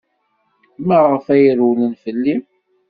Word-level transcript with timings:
Maɣef 0.87 1.25
ay 1.33 1.45
rewlen 1.57 1.93
fell-i? 2.03 2.35